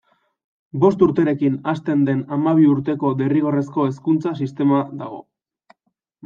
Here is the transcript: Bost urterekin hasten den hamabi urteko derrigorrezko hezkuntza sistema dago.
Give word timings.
Bost 0.83 1.03
urterekin 1.07 1.59
hasten 1.71 2.01
den 2.07 2.23
hamabi 2.37 2.65
urteko 2.77 3.13
derrigorrezko 3.21 3.87
hezkuntza 3.91 4.33
sistema 4.41 4.81
dago. 5.05 5.21